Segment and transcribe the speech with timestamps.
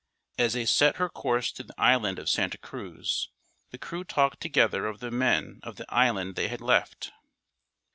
[0.39, 3.29] As they set her course to the Island of Santa Cruz
[3.69, 7.11] the crew talked together of the men of the island they had left.